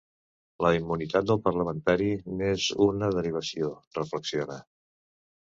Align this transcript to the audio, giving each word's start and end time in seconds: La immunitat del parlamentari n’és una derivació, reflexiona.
La 0.65 0.69
immunitat 0.77 1.27
del 1.31 1.41
parlamentari 1.47 2.07
n’és 2.39 2.65
una 2.87 3.11
derivació, 3.19 3.71
reflexiona. 4.01 4.61